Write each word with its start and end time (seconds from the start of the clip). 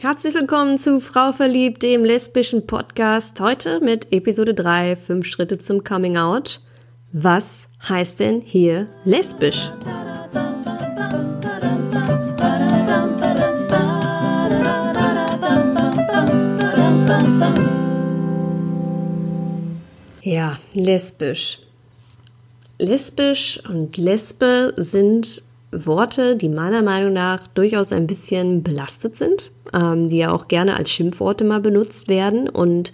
Herzlich 0.00 0.32
willkommen 0.32 0.78
zu 0.78 1.00
Frau 1.00 1.32
Verliebt, 1.32 1.82
dem 1.82 2.04
lesbischen 2.04 2.68
Podcast. 2.68 3.40
Heute 3.40 3.80
mit 3.80 4.12
Episode 4.12 4.54
3, 4.54 4.94
5 4.94 5.26
Schritte 5.26 5.58
zum 5.58 5.82
Coming 5.82 6.16
Out. 6.16 6.60
Was 7.10 7.68
heißt 7.88 8.20
denn 8.20 8.40
hier 8.40 8.86
lesbisch? 9.04 9.72
Ja, 20.22 20.60
lesbisch. 20.74 21.58
Lesbisch 22.78 23.60
und 23.68 23.96
Lesbe 23.96 24.74
sind 24.76 25.42
Worte, 25.70 26.36
die 26.36 26.48
meiner 26.48 26.82
Meinung 26.82 27.12
nach 27.12 27.46
durchaus 27.48 27.92
ein 27.92 28.06
bisschen 28.06 28.62
belastet 28.62 29.16
sind, 29.16 29.50
ähm, 29.74 30.08
die 30.08 30.18
ja 30.18 30.32
auch 30.32 30.48
gerne 30.48 30.76
als 30.76 30.90
Schimpfworte 30.90 31.44
mal 31.44 31.60
benutzt 31.60 32.08
werden 32.08 32.48
und 32.48 32.92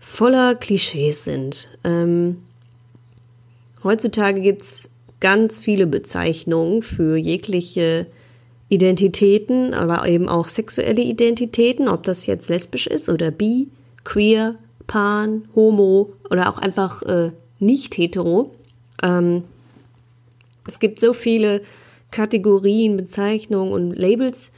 voller 0.00 0.54
Klischees 0.54 1.24
sind. 1.24 1.68
Ähm, 1.84 2.38
heutzutage 3.82 4.40
gibt 4.40 4.62
es 4.62 4.90
ganz 5.20 5.60
viele 5.60 5.86
Bezeichnungen 5.86 6.82
für 6.82 7.16
jegliche 7.16 8.06
Identitäten, 8.68 9.74
aber 9.74 10.06
eben 10.08 10.28
auch 10.28 10.48
sexuelle 10.48 11.02
Identitäten, 11.02 11.88
ob 11.88 12.02
das 12.02 12.26
jetzt 12.26 12.48
lesbisch 12.48 12.86
ist 12.86 13.08
oder 13.08 13.30
bi, 13.30 13.68
queer, 14.04 14.56
pan, 14.86 15.44
homo 15.54 16.12
oder 16.30 16.50
auch 16.50 16.58
einfach 16.58 17.02
äh, 17.02 17.32
nicht 17.58 17.96
hetero. 17.96 18.54
Ähm, 19.02 19.44
es 20.66 20.78
gibt 20.78 21.00
so 21.00 21.12
viele 21.12 21.62
Kategorien, 22.10 22.96
Bezeichnungen 22.96 23.72
und 23.72 23.94
Labels, 23.94 24.52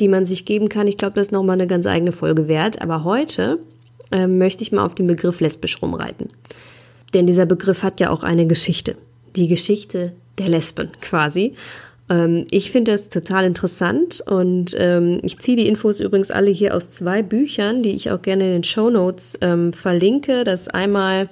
die 0.00 0.08
man 0.08 0.26
sich 0.26 0.44
geben 0.44 0.68
kann. 0.68 0.86
Ich 0.86 0.96
glaube, 0.96 1.14
das 1.14 1.28
ist 1.28 1.32
nochmal 1.32 1.54
eine 1.54 1.66
ganz 1.66 1.86
eigene 1.86 2.12
Folge 2.12 2.48
wert. 2.48 2.82
Aber 2.82 3.04
heute 3.04 3.58
äh, 4.10 4.26
möchte 4.26 4.62
ich 4.62 4.72
mal 4.72 4.84
auf 4.84 4.94
den 4.94 5.06
Begriff 5.06 5.40
lesbisch 5.40 5.80
rumreiten. 5.80 6.28
Denn 7.14 7.26
dieser 7.26 7.46
Begriff 7.46 7.82
hat 7.82 8.00
ja 8.00 8.10
auch 8.10 8.22
eine 8.22 8.46
Geschichte. 8.46 8.96
Die 9.36 9.48
Geschichte 9.48 10.12
der 10.38 10.48
Lesben 10.48 10.90
quasi. 11.00 11.54
Ähm, 12.08 12.46
ich 12.50 12.70
finde 12.70 12.92
das 12.92 13.08
total 13.08 13.44
interessant 13.44 14.22
und 14.26 14.74
ähm, 14.78 15.20
ich 15.22 15.38
ziehe 15.38 15.56
die 15.56 15.68
Infos 15.68 16.00
übrigens 16.00 16.30
alle 16.30 16.50
hier 16.50 16.76
aus 16.76 16.90
zwei 16.90 17.22
Büchern, 17.22 17.82
die 17.82 17.92
ich 17.92 18.10
auch 18.10 18.22
gerne 18.22 18.46
in 18.46 18.52
den 18.52 18.64
Show 18.64 18.90
Notes 18.90 19.38
ähm, 19.40 19.72
verlinke. 19.72 20.44
Das 20.44 20.68
einmal 20.68 21.28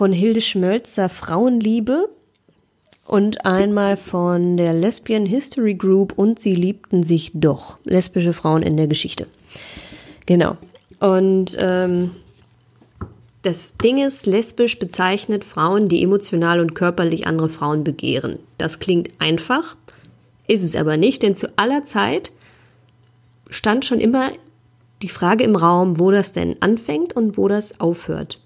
von 0.00 0.14
Hilde 0.14 0.40
Schmölzer 0.40 1.10
Frauenliebe 1.10 2.08
und 3.06 3.44
einmal 3.44 3.98
von 3.98 4.56
der 4.56 4.72
Lesbian 4.72 5.26
History 5.26 5.74
Group 5.74 6.14
und 6.16 6.40
sie 6.40 6.54
liebten 6.54 7.02
sich 7.02 7.32
doch. 7.34 7.76
Lesbische 7.84 8.32
Frauen 8.32 8.62
in 8.62 8.78
der 8.78 8.86
Geschichte. 8.86 9.26
Genau. 10.24 10.56
Und 11.00 11.54
ähm, 11.60 12.12
das 13.42 13.76
Ding 13.76 13.98
ist, 13.98 14.24
lesbisch 14.24 14.78
bezeichnet 14.78 15.44
Frauen, 15.44 15.86
die 15.86 16.02
emotional 16.02 16.60
und 16.60 16.74
körperlich 16.74 17.26
andere 17.26 17.50
Frauen 17.50 17.84
begehren. 17.84 18.38
Das 18.56 18.78
klingt 18.78 19.10
einfach, 19.18 19.76
ist 20.46 20.64
es 20.64 20.76
aber 20.76 20.96
nicht, 20.96 21.22
denn 21.22 21.34
zu 21.34 21.52
aller 21.58 21.84
Zeit 21.84 22.32
stand 23.50 23.84
schon 23.84 24.00
immer 24.00 24.30
die 25.02 25.10
Frage 25.10 25.44
im 25.44 25.56
Raum, 25.56 26.00
wo 26.00 26.10
das 26.10 26.32
denn 26.32 26.56
anfängt 26.60 27.12
und 27.14 27.36
wo 27.36 27.48
das 27.48 27.80
aufhört. 27.80 28.38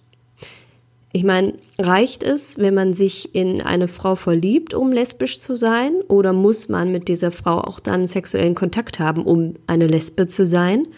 Ich 1.17 1.23
meine, 1.23 1.55
reicht 1.79 2.25
es, 2.25 2.59
wenn 2.59 2.75
man 2.75 2.93
sich 2.93 3.37
in 3.37 3.63
eine 3.63 3.87
Frau 3.87 4.17
verliebt, 4.17 4.75
um 4.75 4.91
lesbisch 4.91 5.39
zu 5.39 5.55
sein? 5.55 5.93
Oder 6.09 6.33
muss 6.33 6.69
man 6.69 6.91
mit 6.91 7.07
dieser 7.07 7.31
Frau 7.31 7.59
auch 7.59 7.79
dann 7.79 8.09
sexuellen 8.09 8.57
Kontakt 8.57 8.99
haben, 8.99 9.23
um 9.23 9.55
eine 9.69 9.87
Lesbe 9.87 10.27
zu 10.27 10.45
sein? 10.45 10.89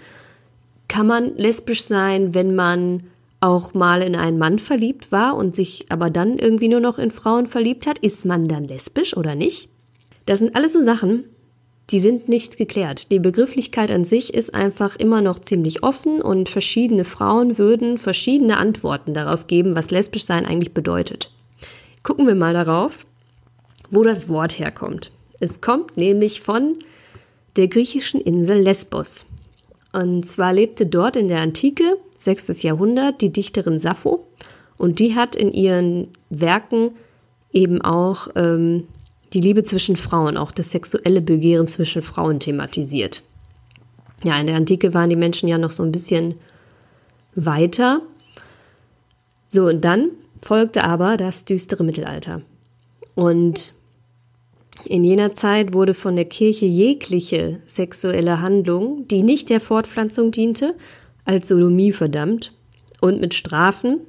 Kann 0.89 1.07
man 1.07 1.37
lesbisch 1.37 1.85
sein, 1.85 2.35
wenn 2.35 2.55
man 2.55 3.03
auch 3.41 3.75
mal 3.75 4.01
in 4.01 4.17
einen 4.17 4.39
Mann 4.39 4.59
verliebt 4.59 5.13
war 5.13 5.37
und 5.37 5.55
sich 5.55 5.85
aber 5.91 6.09
dann 6.09 6.39
irgendwie 6.39 6.69
nur 6.69 6.81
noch 6.81 6.99
in 6.99 7.11
Frauen 7.11 7.47
verliebt 7.47 7.87
hat? 7.87 7.99
Ist 7.99 8.25
man 8.25 8.45
dann 8.45 8.65
lesbisch 8.65 9.15
oder 9.15 9.35
nicht? 9.35 9.69
Das 10.25 10.39
sind 10.39 10.57
alles 10.57 10.73
so 10.73 10.81
Sachen, 10.81 11.25
die 11.91 12.01
sind 12.01 12.29
nicht 12.29 12.57
geklärt. 12.57 13.11
Die 13.11 13.21
Begrifflichkeit 13.21 13.91
an 13.91 14.05
sich 14.05 14.35
ist 14.35 14.55
einfach 14.55 14.97
immer 14.97 15.21
noch 15.21 15.39
ziemlich 15.39 15.83
offen 15.83 16.21
und 16.21 16.49
verschiedene 16.49 17.05
Frauen 17.05 17.59
würden 17.59 17.99
verschiedene 17.99 18.59
Antworten 18.59 19.15
darauf 19.15 19.47
geben, 19.47 19.77
was 19.77 19.91
lesbisch 19.91 20.25
sein 20.25 20.47
eigentlich 20.47 20.75
bedeutet. 20.75 21.31
Gucken 22.03 22.27
wir 22.27 22.35
mal 22.35 22.55
darauf, 22.55 23.07
wo 23.91 24.03
das 24.03 24.29
Wort 24.29 24.59
herkommt. 24.59 25.13
Es 25.39 25.61
kommt 25.61 25.97
nämlich 25.97 26.41
von 26.41 26.77
der 27.57 27.69
griechischen 27.69 28.21
Insel 28.21 28.59
Lesbos. 28.59 29.27
Und 29.93 30.27
zwar 30.27 30.53
lebte 30.53 30.87
dort 30.87 31.17
in 31.17 31.29
der 31.29 31.41
Antike, 31.41 31.97
6. 32.19 32.63
Jahrhundert, 32.63 33.21
die 33.21 33.31
Dichterin 33.31 33.79
Sappho 33.79 34.27
und 34.77 34.99
die 34.99 35.15
hat 35.15 35.37
in 35.37 35.53
ihren 35.53 36.09
Werken 36.31 36.91
eben 37.53 37.81
auch 37.81 38.29
ähm, 38.35 38.89
die 39.33 39.41
Liebe 39.41 39.65
zwischen 39.65 39.97
Frauen, 39.97 40.37
auch 40.37 40.53
das 40.53 40.71
sexuelle 40.71 41.21
Begehren 41.21 41.69
zwischen 41.69 42.03
Frauen 42.03 42.41
thematisiert. 42.41 43.23
Ja, 44.25 44.39
in 44.41 44.47
der 44.47 44.57
Antike 44.57 44.95
waren 44.95 45.11
die 45.11 45.17
Menschen 45.17 45.49
ja 45.49 45.59
noch 45.59 45.71
so 45.71 45.83
ein 45.83 45.93
bisschen 45.93 46.35
weiter. 47.35 48.01
So, 49.49 49.67
und 49.67 49.85
dann 49.85 50.11
folgte 50.43 50.85
aber 50.85 51.17
das 51.17 51.45
düstere 51.45 51.85
Mittelalter. 51.85 52.43
Und 53.15 53.73
in 54.85 55.05
jener 55.05 55.35
Zeit 55.35 55.75
wurde 55.75 55.95
von 55.95 56.17
der 56.17 56.27
Kirche 56.27 56.67
jegliche 56.67 57.61
sexuelle 57.67 58.41
Handlung, 58.41 59.09
die 59.09 59.23
nicht 59.23 59.51
der 59.51 59.61
Fortpflanzung 59.61 60.31
diente, 60.31 60.75
als 61.25 61.49
Sodomie 61.49 61.93
verdammt 61.93 62.53
und 63.01 63.21
mit 63.21 63.35
Strafen 63.35 64.01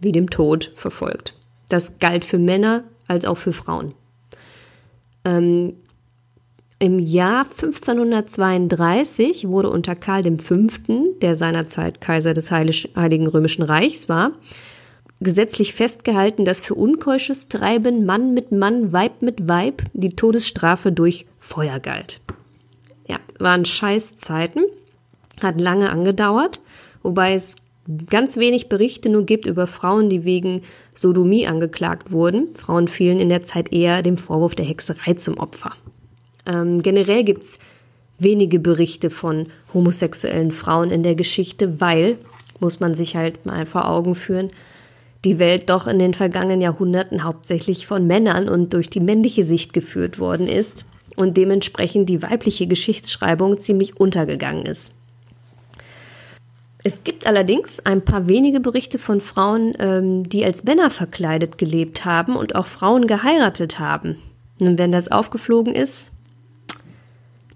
wie 0.00 0.12
dem 0.12 0.30
Tod 0.30 0.72
verfolgt. 0.76 1.34
Das 1.68 1.98
galt 1.98 2.24
für 2.24 2.38
Männer 2.38 2.84
als 3.08 3.24
auch 3.24 3.38
für 3.38 3.52
Frauen. 3.52 3.94
Ähm, 5.24 5.74
Im 6.78 6.98
Jahr 6.98 7.44
1532 7.44 9.48
wurde 9.48 9.70
unter 9.70 9.94
Karl 9.94 10.24
V., 10.38 10.68
der 11.20 11.36
seinerzeit 11.36 12.00
Kaiser 12.00 12.34
des 12.34 12.50
Heiligen 12.50 13.28
Römischen 13.28 13.62
Reichs 13.62 14.08
war, 14.08 14.32
gesetzlich 15.20 15.74
festgehalten, 15.74 16.44
dass 16.44 16.60
für 16.60 16.74
unkeusches 16.74 17.48
Treiben 17.48 18.04
Mann 18.04 18.34
mit 18.34 18.52
Mann, 18.52 18.92
Weib 18.92 19.22
mit 19.22 19.48
Weib 19.48 19.82
die 19.92 20.16
Todesstrafe 20.16 20.92
durch 20.92 21.26
Feuer 21.38 21.78
galt. 21.78 22.20
Ja, 23.06 23.18
waren 23.38 23.64
Scheißzeiten, 23.64 24.64
hat 25.40 25.60
lange 25.60 25.90
angedauert, 25.90 26.60
wobei 27.02 27.34
es 27.34 27.56
ganz 28.08 28.36
wenig 28.36 28.68
Berichte 28.68 29.08
nur 29.08 29.26
gibt 29.26 29.46
über 29.46 29.66
Frauen, 29.66 30.08
die 30.08 30.24
wegen 30.24 30.62
Sodomie 30.94 31.46
angeklagt 31.46 32.12
wurden. 32.12 32.54
Frauen 32.54 32.88
fielen 32.88 33.18
in 33.18 33.28
der 33.28 33.44
Zeit 33.44 33.72
eher 33.72 34.02
dem 34.02 34.16
Vorwurf 34.16 34.54
der 34.54 34.66
Hexerei 34.66 35.14
zum 35.14 35.38
Opfer. 35.38 35.72
Ähm, 36.46 36.82
generell 36.82 37.24
gibt 37.24 37.42
es 37.42 37.58
wenige 38.18 38.58
Berichte 38.58 39.10
von 39.10 39.46
homosexuellen 39.74 40.52
Frauen 40.52 40.90
in 40.90 41.02
der 41.02 41.14
Geschichte, 41.14 41.80
weil, 41.80 42.18
muss 42.60 42.80
man 42.80 42.94
sich 42.94 43.16
halt 43.16 43.46
mal 43.46 43.66
vor 43.66 43.88
Augen 43.88 44.14
führen, 44.14 44.50
die 45.24 45.38
Welt 45.38 45.70
doch 45.70 45.86
in 45.86 45.98
den 45.98 46.14
vergangenen 46.14 46.60
Jahrhunderten 46.60 47.24
hauptsächlich 47.24 47.86
von 47.86 48.06
Männern 48.06 48.48
und 48.48 48.74
durch 48.74 48.90
die 48.90 49.00
männliche 49.00 49.44
Sicht 49.44 49.72
geführt 49.72 50.18
worden 50.18 50.48
ist 50.48 50.84
und 51.16 51.36
dementsprechend 51.36 52.08
die 52.08 52.22
weibliche 52.22 52.66
Geschichtsschreibung 52.66 53.58
ziemlich 53.58 54.00
untergegangen 54.00 54.66
ist. 54.66 54.94
Es 56.84 57.04
gibt 57.04 57.26
allerdings 57.26 57.80
ein 57.80 58.04
paar 58.04 58.26
wenige 58.28 58.58
Berichte 58.60 58.98
von 58.98 59.20
Frauen, 59.20 59.74
ähm, 59.78 60.28
die 60.28 60.44
als 60.44 60.64
Männer 60.64 60.90
verkleidet 60.90 61.56
gelebt 61.58 62.04
haben 62.04 62.36
und 62.36 62.56
auch 62.56 62.66
Frauen 62.66 63.06
geheiratet 63.06 63.78
haben. 63.78 64.16
Und 64.60 64.78
wenn 64.78 64.92
das 64.92 65.10
aufgeflogen 65.10 65.74
ist, 65.74 66.10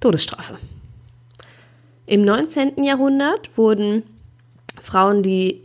Todesstrafe. 0.01 0.59
Im 2.07 2.25
19. 2.25 2.85
Jahrhundert 2.85 3.51
wurden 3.57 4.05
Frauen, 4.81 5.23
die 5.25 5.63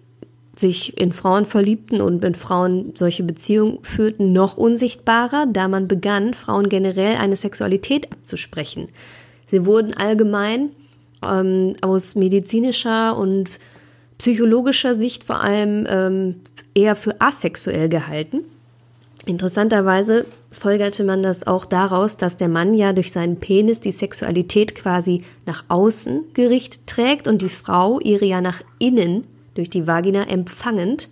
sich 0.56 1.00
in 1.00 1.14
Frauen 1.14 1.46
verliebten 1.46 2.02
und 2.02 2.22
mit 2.22 2.38
Frauen 2.38 2.94
solche 2.96 3.24
Beziehungen 3.24 3.84
führten, 3.84 4.34
noch 4.34 4.58
unsichtbarer, 4.58 5.46
da 5.48 5.68
man 5.68 5.88
begann, 5.88 6.34
Frauen 6.34 6.70
generell 6.70 7.18
eine 7.18 7.36
Sexualität 7.36 8.12
abzusprechen. 8.12 8.88
Sie 9.50 9.66
wurden 9.66 9.94
allgemein 9.94 10.72
ähm, 11.24 11.76
aus 11.82 12.16
medizinischer 12.16 13.18
und 13.18 13.50
psychologischer 14.18 14.96
Sicht 14.96 15.24
vor 15.24 15.42
allem 15.42 15.88
ähm, 15.90 16.36
eher 16.74 16.96
für 16.96 17.20
asexuell 17.20 17.90
gehalten. 17.90 18.42
Interessanterweise 19.26 20.26
folgerte 20.52 21.04
man 21.04 21.22
das 21.22 21.46
auch 21.46 21.66
daraus, 21.66 22.18
dass 22.18 22.38
der 22.38 22.50
Mann 22.50 22.74
ja 22.74 22.92
durch 22.94 23.12
seinen 23.12 23.38
Penis 23.38 23.80
die 23.80 23.92
Sexualität 23.92 24.76
quasi 24.76 25.24
nach 25.46 25.64
außen 25.68 26.26
gerichtet 26.34 26.88
trägt 26.88 27.28
und 27.28 27.42
die 27.42 27.50
Frau 27.50 28.00
ihre 28.00 28.26
ja 28.26 28.42
nach 28.42 28.62
innen 28.80 29.26
durch 29.54 29.70
die 29.70 29.88
Vagina 29.88 30.24
empfangend. 30.24 31.10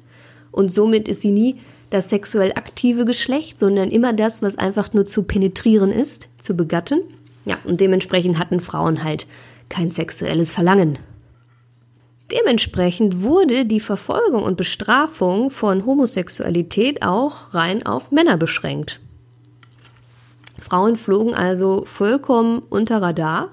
Und 0.51 0.73
somit 0.73 1.07
ist 1.07 1.21
sie 1.21 1.31
nie 1.31 1.57
das 1.89 2.09
sexuell 2.09 2.51
aktive 2.53 3.05
Geschlecht, 3.05 3.59
sondern 3.59 3.89
immer 3.89 4.13
das, 4.13 4.41
was 4.41 4.57
einfach 4.57 4.93
nur 4.93 5.05
zu 5.05 5.23
penetrieren 5.23 5.91
ist, 5.91 6.29
zu 6.37 6.55
begatten. 6.55 7.01
Ja, 7.45 7.57
und 7.65 7.79
dementsprechend 7.79 8.37
hatten 8.37 8.61
Frauen 8.61 9.03
halt 9.03 9.25
kein 9.69 9.91
sexuelles 9.91 10.51
Verlangen. 10.51 10.99
Dementsprechend 12.31 13.23
wurde 13.23 13.65
die 13.65 13.79
Verfolgung 13.79 14.43
und 14.43 14.57
Bestrafung 14.57 15.49
von 15.49 15.85
Homosexualität 15.85 17.01
auch 17.01 17.53
rein 17.53 17.85
auf 17.85 18.11
Männer 18.11 18.37
beschränkt. 18.37 18.99
Frauen 20.59 20.95
flogen 20.95 21.33
also 21.33 21.83
vollkommen 21.85 22.61
unter 22.69 23.01
Radar, 23.01 23.49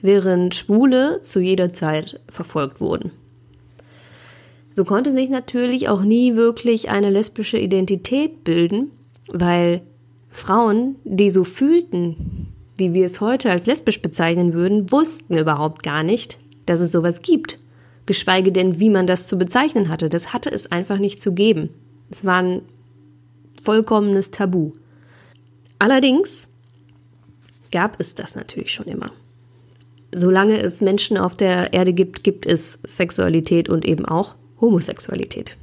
während 0.00 0.54
Schwule 0.54 1.22
zu 1.22 1.40
jeder 1.40 1.72
Zeit 1.72 2.20
verfolgt 2.28 2.80
wurden. 2.80 3.10
So 4.76 4.84
konnte 4.84 5.10
sich 5.10 5.30
natürlich 5.30 5.88
auch 5.88 6.02
nie 6.02 6.36
wirklich 6.36 6.90
eine 6.90 7.10
lesbische 7.10 7.58
Identität 7.58 8.44
bilden, 8.44 8.90
weil 9.28 9.82
Frauen, 10.30 10.96
die 11.04 11.30
so 11.30 11.44
fühlten, 11.44 12.43
wie 12.76 12.92
wir 12.92 13.06
es 13.06 13.20
heute 13.20 13.50
als 13.50 13.66
lesbisch 13.66 14.02
bezeichnen 14.02 14.52
würden, 14.52 14.90
wussten 14.90 15.38
überhaupt 15.38 15.82
gar 15.82 16.02
nicht, 16.02 16.38
dass 16.66 16.80
es 16.80 16.92
sowas 16.92 17.22
gibt. 17.22 17.58
Geschweige 18.06 18.52
denn, 18.52 18.80
wie 18.80 18.90
man 18.90 19.06
das 19.06 19.26
zu 19.26 19.38
bezeichnen 19.38 19.88
hatte. 19.88 20.10
Das 20.10 20.32
hatte 20.32 20.50
es 20.50 20.70
einfach 20.70 20.98
nicht 20.98 21.22
zu 21.22 21.32
geben. 21.32 21.70
Es 22.10 22.24
war 22.24 22.42
ein 22.42 22.62
vollkommenes 23.62 24.30
Tabu. 24.30 24.72
Allerdings 25.78 26.48
gab 27.72 27.98
es 27.98 28.14
das 28.14 28.36
natürlich 28.36 28.72
schon 28.72 28.86
immer. 28.86 29.10
Solange 30.12 30.60
es 30.60 30.80
Menschen 30.80 31.16
auf 31.16 31.34
der 31.34 31.72
Erde 31.72 31.92
gibt, 31.92 32.22
gibt 32.22 32.46
es 32.46 32.78
Sexualität 32.84 33.68
und 33.68 33.86
eben 33.86 34.04
auch 34.04 34.36
Homosexualität. 34.60 35.56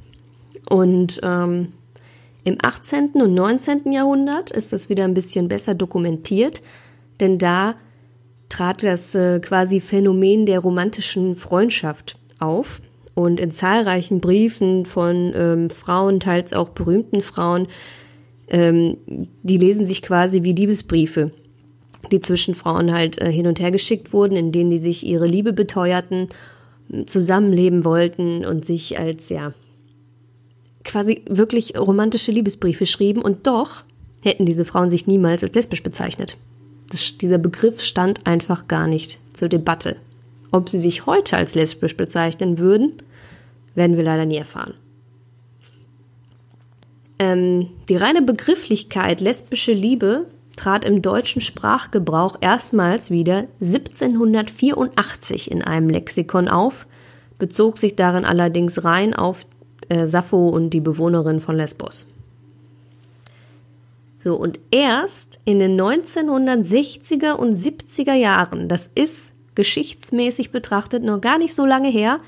Und 0.68 1.20
ähm, 1.22 1.72
im 2.44 2.58
18. 2.60 3.12
und 3.14 3.34
19. 3.34 3.92
Jahrhundert 3.92 4.50
ist 4.50 4.72
das 4.72 4.88
wieder 4.88 5.04
ein 5.04 5.14
bisschen 5.14 5.48
besser 5.48 5.74
dokumentiert, 5.74 6.60
denn 7.20 7.38
da 7.38 7.74
trat 8.48 8.82
das 8.82 9.14
äh, 9.14 9.40
quasi 9.40 9.80
Phänomen 9.80 10.46
der 10.46 10.60
romantischen 10.60 11.36
Freundschaft 11.36 12.18
auf. 12.38 12.80
Und 13.14 13.40
in 13.40 13.50
zahlreichen 13.50 14.20
Briefen 14.20 14.86
von 14.86 15.32
ähm, 15.34 15.70
Frauen, 15.70 16.18
teils 16.20 16.52
auch 16.52 16.70
berühmten 16.70 17.20
Frauen, 17.20 17.68
ähm, 18.48 18.96
die 19.42 19.56
lesen 19.56 19.86
sich 19.86 20.02
quasi 20.02 20.42
wie 20.42 20.52
Liebesbriefe, 20.52 21.30
die 22.10 22.20
zwischen 22.20 22.54
Frauen 22.54 22.92
halt 22.92 23.20
äh, 23.20 23.30
hin 23.30 23.46
und 23.46 23.60
her 23.60 23.70
geschickt 23.70 24.12
wurden, 24.12 24.36
in 24.36 24.52
denen 24.52 24.70
die 24.70 24.78
sich 24.78 25.04
ihre 25.06 25.26
Liebe 25.26 25.52
beteuerten, 25.52 26.28
zusammenleben 27.06 27.84
wollten 27.84 28.44
und 28.44 28.64
sich 28.64 28.98
als 28.98 29.28
ja 29.28 29.52
quasi 30.84 31.22
wirklich 31.28 31.78
romantische 31.78 32.32
Liebesbriefe 32.32 32.86
schrieben. 32.86 33.22
Und 33.22 33.46
doch 33.46 33.84
hätten 34.22 34.46
diese 34.46 34.64
Frauen 34.64 34.90
sich 34.90 35.06
niemals 35.06 35.42
als 35.42 35.54
lesbisch 35.54 35.82
bezeichnet. 35.82 36.36
Das, 36.92 37.16
dieser 37.16 37.38
Begriff 37.38 37.80
stand 37.80 38.26
einfach 38.26 38.68
gar 38.68 38.86
nicht 38.86 39.18
zur 39.32 39.48
Debatte. 39.48 39.96
Ob 40.50 40.68
sie 40.68 40.78
sich 40.78 41.06
heute 41.06 41.38
als 41.38 41.54
lesbisch 41.54 41.96
bezeichnen 41.96 42.58
würden, 42.58 42.92
werden 43.74 43.96
wir 43.96 44.04
leider 44.04 44.26
nie 44.26 44.36
erfahren. 44.36 44.74
Ähm, 47.18 47.68
die 47.88 47.96
reine 47.96 48.20
Begrifflichkeit 48.20 49.22
lesbische 49.22 49.72
Liebe 49.72 50.26
trat 50.54 50.84
im 50.84 51.00
deutschen 51.00 51.40
Sprachgebrauch 51.40 52.36
erstmals 52.42 53.10
wieder 53.10 53.44
1784 53.62 55.50
in 55.50 55.62
einem 55.62 55.88
Lexikon 55.88 56.48
auf, 56.48 56.86
bezog 57.38 57.78
sich 57.78 57.96
darin 57.96 58.26
allerdings 58.26 58.84
rein 58.84 59.14
auf 59.14 59.46
äh, 59.88 60.04
Sappho 60.04 60.48
und 60.48 60.70
die 60.70 60.80
Bewohnerin 60.80 61.40
von 61.40 61.56
Lesbos. 61.56 62.06
So, 64.24 64.36
und 64.36 64.60
erst 64.70 65.40
in 65.44 65.58
den 65.58 65.80
1960er 65.80 67.32
und 67.32 67.56
70er 67.56 68.14
Jahren, 68.14 68.68
das 68.68 68.88
ist 68.94 69.32
geschichtsmäßig 69.54 70.50
betrachtet 70.50 71.02
noch 71.02 71.20
gar 71.20 71.38
nicht 71.38 71.54
so 71.54 71.66
lange 71.66 71.88
her, 71.88 72.20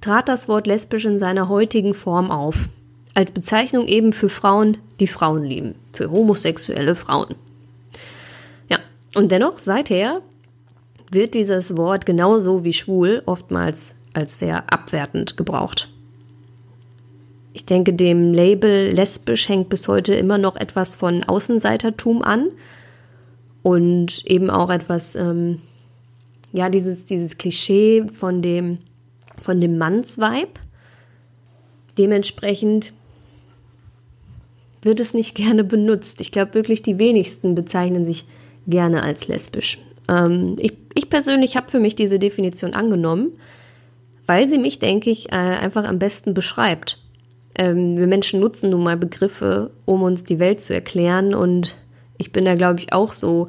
trat 0.00 0.28
das 0.28 0.48
Wort 0.48 0.66
lesbisch 0.66 1.04
in 1.04 1.18
seiner 1.18 1.48
heutigen 1.48 1.94
Form 1.94 2.30
auf. 2.30 2.56
Als 3.14 3.30
Bezeichnung 3.30 3.86
eben 3.86 4.12
für 4.12 4.28
Frauen, 4.28 4.78
die 4.98 5.06
Frauen 5.06 5.44
lieben, 5.44 5.74
für 5.92 6.10
homosexuelle 6.10 6.94
Frauen. 6.94 7.34
Ja, 8.70 8.78
und 9.14 9.30
dennoch, 9.30 9.58
seither 9.58 10.22
wird 11.10 11.34
dieses 11.34 11.76
Wort 11.76 12.06
genauso 12.06 12.64
wie 12.64 12.72
schwul 12.72 13.22
oftmals 13.26 13.94
als 14.12 14.38
sehr 14.38 14.64
abwertend 14.72 15.36
gebraucht 15.36 15.90
ich 17.56 17.64
denke, 17.64 17.94
dem 17.94 18.34
Label 18.34 18.90
lesbisch 18.92 19.48
hängt 19.48 19.70
bis 19.70 19.88
heute 19.88 20.14
immer 20.14 20.36
noch 20.36 20.56
etwas 20.56 20.94
von 20.94 21.24
Außenseitertum 21.24 22.20
an 22.20 22.48
und 23.62 24.26
eben 24.26 24.50
auch 24.50 24.68
etwas, 24.68 25.14
ähm, 25.14 25.62
ja, 26.52 26.68
dieses, 26.68 27.06
dieses 27.06 27.38
Klischee 27.38 28.04
von 28.12 28.42
dem, 28.42 28.76
von 29.38 29.58
dem 29.58 29.78
Mannsweib. 29.78 30.58
Dementsprechend 31.96 32.92
wird 34.82 35.00
es 35.00 35.14
nicht 35.14 35.34
gerne 35.34 35.64
benutzt. 35.64 36.20
Ich 36.20 36.32
glaube 36.32 36.52
wirklich, 36.52 36.82
die 36.82 36.98
wenigsten 36.98 37.54
bezeichnen 37.54 38.04
sich 38.04 38.26
gerne 38.66 39.02
als 39.02 39.28
lesbisch. 39.28 39.78
Ähm, 40.10 40.56
ich, 40.60 40.74
ich 40.94 41.08
persönlich 41.08 41.56
habe 41.56 41.70
für 41.70 41.80
mich 41.80 41.96
diese 41.96 42.18
Definition 42.18 42.74
angenommen, 42.74 43.32
weil 44.26 44.46
sie 44.46 44.58
mich, 44.58 44.78
denke 44.78 45.08
ich, 45.08 45.32
äh, 45.32 45.36
einfach 45.36 45.84
am 45.84 45.98
besten 45.98 46.34
beschreibt. 46.34 46.98
Ähm, 47.56 47.96
wir 47.96 48.06
Menschen 48.06 48.40
nutzen 48.40 48.70
nun 48.70 48.84
mal 48.84 48.96
Begriffe, 48.96 49.70
um 49.84 50.02
uns 50.02 50.24
die 50.24 50.38
Welt 50.38 50.60
zu 50.60 50.74
erklären. 50.74 51.34
Und 51.34 51.76
ich 52.18 52.32
bin 52.32 52.44
da, 52.44 52.54
glaube 52.54 52.80
ich, 52.80 52.92
auch 52.92 53.12
so 53.12 53.48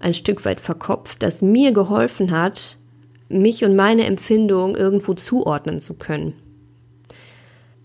ein 0.00 0.14
Stück 0.14 0.44
weit 0.44 0.60
verkopft, 0.60 1.22
dass 1.22 1.42
mir 1.42 1.72
geholfen 1.72 2.30
hat, 2.30 2.76
mich 3.28 3.64
und 3.64 3.76
meine 3.76 4.04
Empfindung 4.04 4.74
irgendwo 4.74 5.14
zuordnen 5.14 5.80
zu 5.80 5.94
können. 5.94 6.34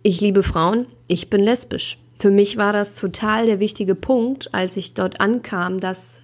Ich 0.01 0.21
liebe 0.21 0.43
Frauen, 0.43 0.85
ich 1.07 1.29
bin 1.29 1.41
lesbisch. 1.41 1.97
Für 2.19 2.31
mich 2.31 2.57
war 2.57 2.73
das 2.73 2.95
total 2.95 3.45
der 3.45 3.59
wichtige 3.59 3.95
Punkt, 3.95 4.53
als 4.53 4.77
ich 4.77 4.93
dort 4.93 5.21
ankam, 5.21 5.79
das 5.79 6.21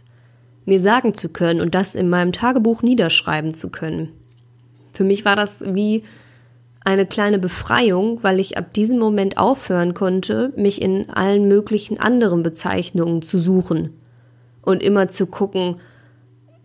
mir 0.66 0.80
sagen 0.80 1.14
zu 1.14 1.30
können 1.30 1.62
und 1.62 1.76
das 1.76 1.96
in 1.96 2.10
meinem 2.10 2.32
Tagebuch 2.32 2.82
niederschreiben 2.82 3.54
zu 3.54 3.70
können. 3.70 4.14
Für 4.94 5.04
mich 5.04 5.26
war 5.26 5.36
das 5.36 5.64
wie 5.74 6.04
eine 6.84 7.06
kleine 7.06 7.40
Befreiung, 7.40 8.20
weil 8.24 8.40
ich 8.40 8.58
ab 8.58 8.74
diesem 8.74 9.00
Moment 9.00 9.38
aufhören 9.38 9.94
konnte, 9.94 10.54
mich 10.56 10.82
in 10.82 11.10
allen 11.10 11.48
möglichen 11.48 12.00
anderen 12.00 12.44
Bezeichnungen 12.44 13.22
zu 13.22 13.38
suchen 13.40 13.94
und 14.62 14.82
immer 14.82 15.08
zu 15.08 15.28
gucken, 15.28 15.76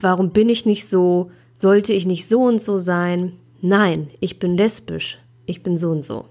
warum 0.00 0.30
bin 0.30 0.48
ich 0.48 0.66
nicht 0.66 0.86
so, 0.86 1.30
sollte 1.58 1.92
ich 1.92 2.06
nicht 2.06 2.28
so 2.28 2.42
und 2.42 2.62
so 2.62 2.78
sein? 2.78 3.32
Nein, 3.60 4.08
ich 4.20 4.38
bin 4.38 4.56
lesbisch, 4.56 5.18
ich 5.46 5.62
bin 5.62 5.76
so 5.76 5.90
und 5.90 6.04
so. 6.04 6.26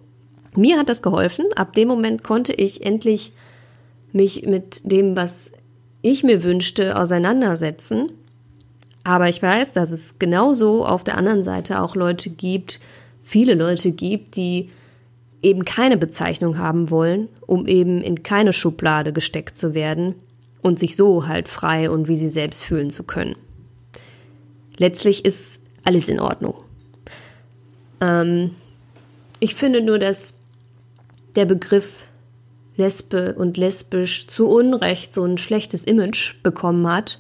Mir 0.55 0.77
hat 0.77 0.89
das 0.89 1.01
geholfen. 1.01 1.45
Ab 1.55 1.73
dem 1.73 1.87
Moment 1.87 2.23
konnte 2.23 2.53
ich 2.53 2.85
endlich 2.85 3.33
mich 4.11 4.45
mit 4.45 4.81
dem, 4.83 5.15
was 5.15 5.51
ich 6.01 6.23
mir 6.23 6.43
wünschte, 6.43 6.97
auseinandersetzen. 6.97 8.11
Aber 9.03 9.29
ich 9.29 9.41
weiß, 9.41 9.73
dass 9.73 9.91
es 9.91 10.19
genauso 10.19 10.85
auf 10.85 11.03
der 11.03 11.17
anderen 11.17 11.43
Seite 11.43 11.81
auch 11.81 11.95
Leute 11.95 12.29
gibt, 12.29 12.79
viele 13.23 13.55
Leute 13.55 13.91
gibt, 13.91 14.35
die 14.35 14.69
eben 15.41 15.65
keine 15.65 15.97
Bezeichnung 15.97 16.57
haben 16.57 16.89
wollen, 16.89 17.27
um 17.41 17.67
eben 17.67 18.01
in 18.01 18.23
keine 18.23 18.53
Schublade 18.53 19.11
gesteckt 19.11 19.57
zu 19.57 19.73
werden 19.73 20.15
und 20.61 20.79
sich 20.79 20.95
so 20.95 21.27
halt 21.27 21.47
frei 21.47 21.89
und 21.89 22.07
wie 22.07 22.15
sie 22.15 22.29
selbst 22.29 22.63
fühlen 22.63 22.89
zu 22.89 23.03
können. 23.03 23.35
Letztlich 24.77 25.25
ist 25.25 25.59
alles 25.83 26.07
in 26.07 26.19
Ordnung. 26.19 26.55
Ähm, 27.99 28.51
ich 29.39 29.55
finde 29.55 29.81
nur, 29.81 29.99
dass 29.99 30.35
der 31.35 31.45
Begriff 31.45 32.05
Lesbe 32.75 33.35
und 33.35 33.57
lesbisch 33.57 34.27
zu 34.27 34.47
Unrecht 34.47 35.13
so 35.13 35.23
ein 35.23 35.37
schlechtes 35.37 35.83
Image 35.83 36.41
bekommen 36.41 36.87
hat. 36.87 37.19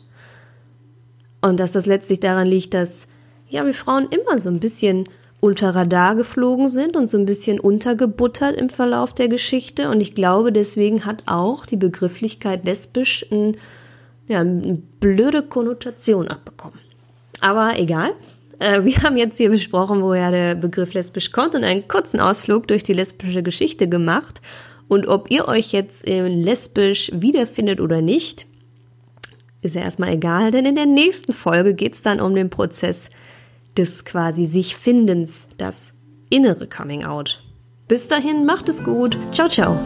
Und 1.41 1.59
dass 1.59 1.73
das 1.73 1.85
letztlich 1.85 2.19
daran 2.19 2.47
liegt, 2.47 2.73
dass 2.73 3.07
ja, 3.49 3.65
wir 3.65 3.73
Frauen 3.73 4.07
immer 4.09 4.39
so 4.39 4.49
ein 4.49 4.59
bisschen 4.59 5.07
unter 5.43 5.75
Radar 5.75 6.15
geflogen 6.15 6.69
sind 6.69 6.95
und 6.95 7.09
so 7.09 7.17
ein 7.17 7.25
bisschen 7.25 7.59
untergebuttert 7.59 8.55
im 8.55 8.69
Verlauf 8.69 9.13
der 9.13 9.27
Geschichte. 9.27 9.89
Und 9.89 9.99
ich 9.99 10.15
glaube, 10.15 10.53
deswegen 10.53 11.05
hat 11.05 11.23
auch 11.25 11.65
die 11.65 11.75
Begrifflichkeit 11.75 12.63
lesbisch 12.63 13.25
ein, 13.29 13.57
ja, 14.29 14.39
eine 14.39 14.81
blöde 15.01 15.43
Konnotation 15.43 16.29
abbekommen. 16.29 16.79
Aber 17.41 17.77
egal. 17.77 18.11
Äh, 18.59 18.85
wir 18.85 19.03
haben 19.03 19.17
jetzt 19.17 19.35
hier 19.35 19.49
besprochen, 19.49 20.01
woher 20.01 20.31
der 20.31 20.55
Begriff 20.55 20.93
lesbisch 20.93 21.33
kommt 21.33 21.55
und 21.55 21.65
einen 21.65 21.89
kurzen 21.89 22.21
Ausflug 22.21 22.69
durch 22.69 22.83
die 22.83 22.93
lesbische 22.93 23.43
Geschichte 23.43 23.89
gemacht. 23.89 24.41
Und 24.87 25.09
ob 25.09 25.29
ihr 25.29 25.49
euch 25.49 25.73
jetzt 25.73 26.05
in 26.05 26.41
lesbisch 26.41 27.11
wiederfindet 27.13 27.81
oder 27.81 28.01
nicht, 28.01 28.47
ist 29.61 29.75
ja 29.75 29.81
erstmal 29.81 30.13
egal, 30.13 30.51
denn 30.51 30.65
in 30.65 30.75
der 30.75 30.85
nächsten 30.85 31.33
Folge 31.33 31.73
geht 31.73 31.95
es 31.95 32.01
dann 32.01 32.21
um 32.21 32.33
den 32.33 32.49
Prozess 32.49 33.09
des 33.77 34.05
quasi 34.05 34.45
sich 34.45 34.75
Findens, 34.75 35.47
das 35.57 35.93
innere 36.29 36.67
Coming 36.67 37.03
Out. 37.03 37.43
Bis 37.87 38.07
dahin, 38.07 38.45
macht 38.45 38.69
es 38.69 38.83
gut. 38.83 39.17
Ciao, 39.31 39.49
ciao. 39.49 39.77